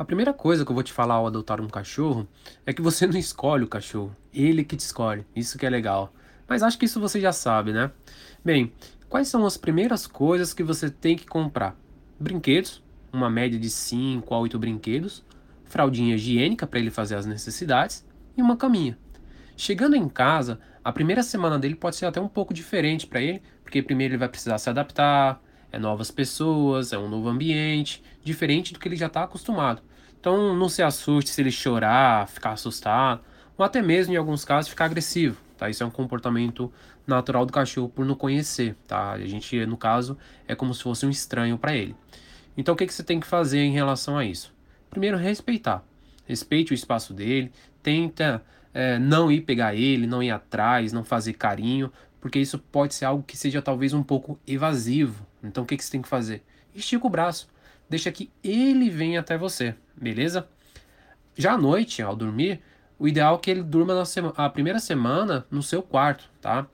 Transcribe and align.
A 0.00 0.04
primeira 0.06 0.32
coisa 0.32 0.64
que 0.64 0.70
eu 0.70 0.74
vou 0.74 0.82
te 0.82 0.94
falar 0.94 1.16
ao 1.16 1.26
adotar 1.26 1.60
um 1.60 1.68
cachorro 1.68 2.26
é 2.64 2.72
que 2.72 2.80
você 2.80 3.04
não 3.06 3.18
escolhe 3.18 3.64
o 3.64 3.68
cachorro, 3.68 4.16
ele 4.32 4.64
que 4.64 4.74
te 4.74 4.80
escolhe. 4.80 5.26
Isso 5.36 5.58
que 5.58 5.66
é 5.66 5.68
legal. 5.68 6.10
Mas 6.48 6.62
acho 6.62 6.78
que 6.78 6.86
isso 6.86 6.98
você 6.98 7.20
já 7.20 7.32
sabe, 7.34 7.70
né? 7.70 7.90
Bem, 8.42 8.72
quais 9.10 9.28
são 9.28 9.44
as 9.44 9.58
primeiras 9.58 10.06
coisas 10.06 10.54
que 10.54 10.62
você 10.62 10.88
tem 10.88 11.18
que 11.18 11.26
comprar? 11.26 11.76
Brinquedos, 12.18 12.82
uma 13.12 13.28
média 13.28 13.60
de 13.60 13.68
5 13.68 14.34
a 14.34 14.38
8 14.38 14.58
brinquedos, 14.58 15.22
fraldinha 15.66 16.14
higiênica 16.14 16.66
para 16.66 16.78
ele 16.78 16.90
fazer 16.90 17.16
as 17.16 17.26
necessidades 17.26 18.02
e 18.34 18.40
uma 18.40 18.56
caminha. 18.56 18.96
Chegando 19.54 19.96
em 19.96 20.08
casa, 20.08 20.58
a 20.82 20.90
primeira 20.90 21.22
semana 21.22 21.58
dele 21.58 21.74
pode 21.74 21.96
ser 21.96 22.06
até 22.06 22.18
um 22.18 22.28
pouco 22.28 22.54
diferente 22.54 23.06
para 23.06 23.20
ele, 23.20 23.42
porque 23.62 23.82
primeiro 23.82 24.14
ele 24.14 24.18
vai 24.18 24.30
precisar 24.30 24.56
se 24.56 24.70
adaptar, 24.70 25.42
é 25.72 25.78
novas 25.78 26.10
pessoas, 26.10 26.92
é 26.92 26.98
um 26.98 27.08
novo 27.08 27.28
ambiente, 27.28 28.02
diferente 28.22 28.72
do 28.72 28.78
que 28.78 28.88
ele 28.88 28.96
já 28.96 29.06
está 29.06 29.22
acostumado. 29.22 29.82
Então 30.18 30.54
não 30.54 30.68
se 30.68 30.82
assuste 30.82 31.30
se 31.30 31.40
ele 31.40 31.50
chorar, 31.50 32.28
ficar 32.28 32.52
assustado, 32.52 33.22
ou 33.56 33.64
até 33.64 33.80
mesmo 33.80 34.12
em 34.12 34.16
alguns 34.16 34.44
casos 34.44 34.68
ficar 34.68 34.86
agressivo, 34.86 35.40
tá? 35.56 35.68
Isso 35.70 35.82
é 35.82 35.86
um 35.86 35.90
comportamento 35.90 36.72
natural 37.06 37.46
do 37.46 37.52
cachorro 37.52 37.88
por 37.88 38.04
não 38.04 38.14
conhecer, 38.14 38.76
tá? 38.86 39.12
A 39.12 39.26
gente, 39.26 39.64
no 39.66 39.76
caso, 39.76 40.16
é 40.46 40.54
como 40.54 40.74
se 40.74 40.82
fosse 40.82 41.06
um 41.06 41.10
estranho 41.10 41.56
para 41.58 41.74
ele. 41.74 41.94
Então 42.56 42.74
o 42.74 42.76
que, 42.76 42.86
que 42.86 42.92
você 42.92 43.02
tem 43.02 43.20
que 43.20 43.26
fazer 43.26 43.60
em 43.60 43.72
relação 43.72 44.18
a 44.18 44.24
isso? 44.24 44.52
Primeiro, 44.90 45.16
respeitar. 45.16 45.84
Respeite 46.26 46.72
o 46.72 46.74
espaço 46.74 47.14
dele, 47.14 47.50
tenta 47.82 48.42
é, 48.72 48.98
não 48.98 49.30
ir 49.30 49.42
pegar 49.42 49.74
ele, 49.74 50.06
não 50.06 50.22
ir 50.22 50.30
atrás, 50.30 50.92
não 50.92 51.04
fazer 51.04 51.32
carinho, 51.34 51.92
porque 52.20 52.38
isso 52.38 52.58
pode 52.58 52.94
ser 52.94 53.04
algo 53.04 53.22
que 53.22 53.36
seja 53.36 53.62
talvez 53.62 53.92
um 53.92 54.02
pouco 54.02 54.38
evasivo. 54.46 55.26
Então 55.42 55.64
o 55.64 55.66
que, 55.66 55.76
que 55.76 55.84
você 55.84 55.92
tem 55.92 56.02
que 56.02 56.08
fazer? 56.08 56.42
Estica 56.74 57.06
o 57.06 57.10
braço, 57.10 57.48
deixa 57.88 58.12
que 58.12 58.30
ele 58.44 58.90
venha 58.90 59.20
até 59.20 59.36
você, 59.36 59.74
beleza? 59.96 60.48
Já 61.36 61.54
à 61.54 61.58
noite, 61.58 62.02
ao 62.02 62.14
dormir, 62.14 62.60
o 62.98 63.08
ideal 63.08 63.36
é 63.36 63.38
que 63.38 63.50
ele 63.50 63.62
durma 63.62 63.94
na 63.94 64.04
sema, 64.04 64.32
a 64.36 64.48
primeira 64.50 64.78
semana 64.78 65.46
no 65.50 65.62
seu 65.62 65.82
quarto, 65.82 66.30
tá? 66.40 66.66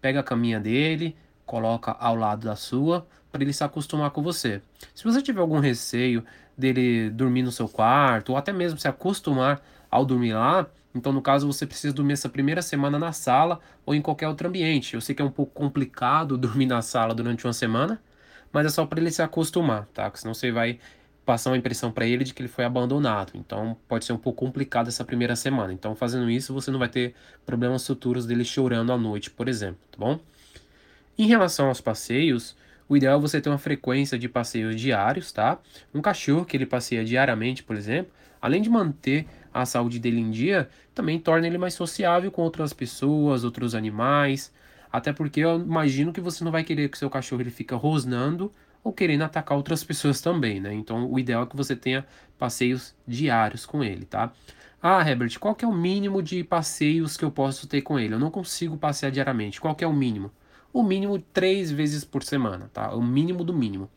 Pega 0.00 0.20
a 0.20 0.22
caminha 0.22 0.58
dele, 0.58 1.16
coloca 1.44 1.92
ao 1.92 2.16
lado 2.16 2.46
da 2.46 2.56
sua, 2.56 3.06
para 3.30 3.42
ele 3.42 3.52
se 3.52 3.62
acostumar 3.64 4.10
com 4.10 4.22
você. 4.22 4.62
Se 4.94 5.04
você 5.04 5.20
tiver 5.20 5.40
algum 5.40 5.58
receio 5.58 6.24
dele 6.56 7.10
dormir 7.10 7.42
no 7.42 7.52
seu 7.52 7.68
quarto, 7.68 8.30
ou 8.30 8.38
até 8.38 8.52
mesmo 8.52 8.78
se 8.78 8.88
acostumar 8.88 9.60
ao 9.90 10.04
dormir 10.04 10.32
lá, 10.32 10.66
então 10.94 11.12
no 11.12 11.20
caso 11.20 11.46
você 11.46 11.66
precisa 11.66 11.92
dormir 11.92 12.12
essa 12.12 12.28
primeira 12.28 12.62
semana 12.62 12.98
na 12.98 13.12
sala 13.12 13.60
ou 13.84 13.94
em 13.94 14.00
qualquer 14.00 14.28
outro 14.28 14.48
ambiente. 14.48 14.94
Eu 14.94 15.00
sei 15.00 15.14
que 15.14 15.22
é 15.22 15.24
um 15.24 15.30
pouco 15.30 15.52
complicado 15.52 16.36
dormir 16.38 16.66
na 16.66 16.82
sala 16.82 17.14
durante 17.14 17.46
uma 17.46 17.52
semana, 17.52 18.00
mas 18.52 18.66
é 18.66 18.68
só 18.68 18.86
para 18.86 19.00
ele 19.00 19.10
se 19.10 19.22
acostumar, 19.22 19.86
tá? 19.92 20.04
Porque 20.04 20.20
senão 20.20 20.34
você 20.34 20.52
vai 20.52 20.78
passar 21.24 21.50
uma 21.50 21.56
impressão 21.56 21.90
para 21.90 22.06
ele 22.06 22.22
de 22.22 22.34
que 22.34 22.42
ele 22.42 22.48
foi 22.48 22.64
abandonado. 22.64 23.32
Então 23.34 23.76
pode 23.88 24.04
ser 24.04 24.12
um 24.12 24.18
pouco 24.18 24.44
complicado 24.44 24.88
essa 24.88 25.04
primeira 25.04 25.34
semana. 25.34 25.72
Então 25.72 25.96
fazendo 25.96 26.30
isso 26.30 26.52
você 26.54 26.70
não 26.70 26.78
vai 26.78 26.88
ter 26.88 27.14
problemas 27.44 27.86
futuros 27.86 28.26
dele 28.26 28.44
chorando 28.44 28.92
à 28.92 28.98
noite, 28.98 29.30
por 29.30 29.48
exemplo, 29.48 29.80
tá 29.90 29.98
bom? 29.98 30.20
Em 31.16 31.26
relação 31.26 31.68
aos 31.68 31.80
passeios, 31.80 32.56
o 32.88 32.96
ideal 32.96 33.18
é 33.18 33.20
você 33.20 33.40
ter 33.40 33.48
uma 33.48 33.58
frequência 33.58 34.18
de 34.18 34.28
passeios 34.28 34.80
diários, 34.80 35.32
tá? 35.32 35.58
Um 35.94 36.02
cachorro 36.02 36.44
que 36.44 36.56
ele 36.56 36.66
passeia 36.66 37.04
diariamente, 37.04 37.62
por 37.62 37.76
exemplo, 37.76 38.12
além 38.44 38.60
de 38.60 38.68
manter 38.68 39.26
a 39.54 39.64
saúde 39.64 39.98
dele 39.98 40.20
em 40.20 40.30
dia, 40.30 40.68
também 40.94 41.18
torna 41.18 41.46
ele 41.46 41.56
mais 41.56 41.72
sociável 41.72 42.30
com 42.30 42.42
outras 42.42 42.74
pessoas, 42.74 43.42
outros 43.42 43.74
animais, 43.74 44.52
até 44.92 45.14
porque 45.14 45.40
eu 45.40 45.58
imagino 45.58 46.12
que 46.12 46.20
você 46.20 46.44
não 46.44 46.52
vai 46.52 46.62
querer 46.62 46.90
que 46.90 46.98
seu 46.98 47.08
cachorro 47.08 47.40
ele 47.40 47.50
fica 47.50 47.74
rosnando 47.74 48.52
ou 48.82 48.92
querendo 48.92 49.22
atacar 49.22 49.56
outras 49.56 49.82
pessoas 49.82 50.20
também, 50.20 50.60
né? 50.60 50.74
Então 50.74 51.10
o 51.10 51.18
ideal 51.18 51.44
é 51.44 51.46
que 51.46 51.56
você 51.56 51.74
tenha 51.74 52.04
passeios 52.38 52.94
diários 53.08 53.64
com 53.64 53.82
ele, 53.82 54.04
tá? 54.04 54.30
Ah, 54.82 55.00
Herbert, 55.00 55.38
qual 55.38 55.54
que 55.54 55.64
é 55.64 55.68
o 55.68 55.72
mínimo 55.72 56.22
de 56.22 56.44
passeios 56.44 57.16
que 57.16 57.24
eu 57.24 57.30
posso 57.30 57.66
ter 57.66 57.80
com 57.80 57.98
ele? 57.98 58.12
Eu 58.12 58.18
não 58.18 58.30
consigo 58.30 58.76
passear 58.76 59.10
diariamente. 59.10 59.58
Qual 59.58 59.74
que 59.74 59.82
é 59.82 59.86
o 59.86 59.92
mínimo? 59.94 60.30
O 60.70 60.82
mínimo 60.82 61.18
três 61.18 61.70
vezes 61.70 62.04
por 62.04 62.22
semana, 62.22 62.68
tá? 62.74 62.94
O 62.94 63.02
mínimo 63.02 63.42
do 63.42 63.54
mínimo. 63.54 63.88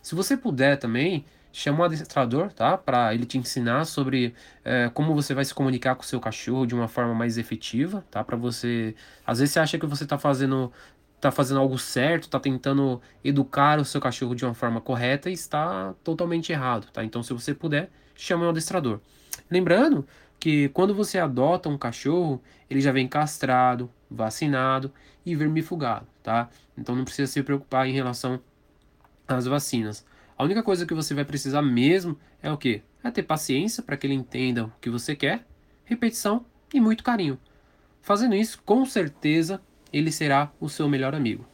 Se 0.00 0.14
você 0.14 0.34
puder 0.34 0.78
também, 0.78 1.26
chama 1.52 1.80
um 1.80 1.84
adestrador, 1.84 2.52
tá? 2.52 2.76
Para 2.78 3.14
ele 3.14 3.26
te 3.26 3.38
ensinar 3.38 3.84
sobre 3.84 4.34
é, 4.64 4.90
como 4.92 5.14
você 5.14 5.34
vai 5.34 5.44
se 5.44 5.54
comunicar 5.54 5.94
com 5.94 6.02
o 6.02 6.06
seu 6.06 6.20
cachorro 6.20 6.66
de 6.66 6.74
uma 6.74 6.88
forma 6.88 7.14
mais 7.14 7.38
efetiva, 7.38 8.04
tá? 8.10 8.24
Para 8.24 8.36
você, 8.36 8.94
às 9.26 9.38
vezes 9.38 9.52
você 9.52 9.60
acha 9.60 9.78
que 9.78 9.86
você 9.86 10.04
está 10.04 10.18
fazendo 10.18 10.72
tá 11.20 11.30
fazendo 11.30 11.60
algo 11.60 11.78
certo, 11.78 12.24
está 12.24 12.40
tentando 12.40 13.00
educar 13.22 13.78
o 13.78 13.84
seu 13.84 14.00
cachorro 14.00 14.34
de 14.34 14.44
uma 14.44 14.54
forma 14.54 14.80
correta 14.80 15.30
e 15.30 15.32
está 15.32 15.94
totalmente 16.02 16.50
errado, 16.50 16.88
tá? 16.92 17.04
Então, 17.04 17.22
se 17.22 17.32
você 17.32 17.54
puder, 17.54 17.90
chame 18.16 18.44
um 18.44 18.48
adestrador. 18.48 18.98
Lembrando 19.48 20.04
que 20.42 20.68
quando 20.70 20.92
você 20.92 21.20
adota 21.20 21.68
um 21.68 21.78
cachorro, 21.78 22.42
ele 22.68 22.80
já 22.80 22.90
vem 22.90 23.06
castrado, 23.06 23.88
vacinado 24.10 24.92
e 25.24 25.36
vermifugado, 25.36 26.06
tá? 26.20 26.48
Então 26.76 26.96
não 26.96 27.04
precisa 27.04 27.30
se 27.30 27.40
preocupar 27.44 27.86
em 27.86 27.92
relação 27.92 28.40
às 29.28 29.46
vacinas. 29.46 30.04
A 30.42 30.44
única 30.44 30.60
coisa 30.60 30.84
que 30.84 30.92
você 30.92 31.14
vai 31.14 31.24
precisar 31.24 31.62
mesmo 31.62 32.18
é 32.42 32.50
o 32.50 32.58
que? 32.58 32.82
É 33.04 33.12
ter 33.12 33.22
paciência 33.22 33.80
para 33.80 33.96
que 33.96 34.08
ele 34.08 34.14
entenda 34.14 34.64
o 34.64 34.72
que 34.80 34.90
você 34.90 35.14
quer, 35.14 35.46
repetição 35.84 36.44
e 36.74 36.80
muito 36.80 37.04
carinho. 37.04 37.38
Fazendo 38.00 38.34
isso, 38.34 38.60
com 38.66 38.84
certeza, 38.84 39.62
ele 39.92 40.10
será 40.10 40.52
o 40.58 40.68
seu 40.68 40.88
melhor 40.88 41.14
amigo. 41.14 41.46